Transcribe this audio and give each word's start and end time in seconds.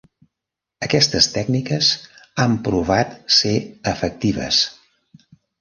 Aquestes 0.85 1.27
tècniques 1.35 1.91
han 2.45 2.57
provat 2.69 3.15
ser 3.41 3.55
efectives. 3.93 4.67